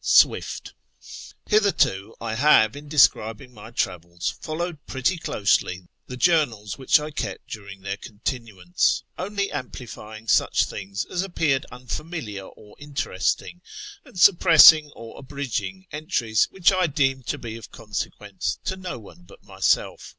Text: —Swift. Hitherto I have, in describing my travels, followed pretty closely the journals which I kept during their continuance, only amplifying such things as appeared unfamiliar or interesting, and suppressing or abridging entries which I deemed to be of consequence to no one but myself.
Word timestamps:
—Swift. 0.02 0.72
Hitherto 1.46 2.14
I 2.22 2.34
have, 2.34 2.74
in 2.74 2.88
describing 2.88 3.52
my 3.52 3.70
travels, 3.70 4.30
followed 4.40 4.86
pretty 4.86 5.18
closely 5.18 5.88
the 6.06 6.16
journals 6.16 6.78
which 6.78 6.98
I 6.98 7.10
kept 7.10 7.48
during 7.50 7.82
their 7.82 7.98
continuance, 7.98 9.04
only 9.18 9.52
amplifying 9.52 10.26
such 10.26 10.64
things 10.64 11.04
as 11.10 11.20
appeared 11.20 11.66
unfamiliar 11.70 12.46
or 12.46 12.76
interesting, 12.78 13.60
and 14.02 14.18
suppressing 14.18 14.90
or 14.96 15.18
abridging 15.18 15.86
entries 15.92 16.44
which 16.48 16.72
I 16.72 16.86
deemed 16.86 17.26
to 17.26 17.36
be 17.36 17.58
of 17.58 17.70
consequence 17.70 18.58
to 18.64 18.78
no 18.78 18.98
one 18.98 19.24
but 19.24 19.42
myself. 19.44 20.16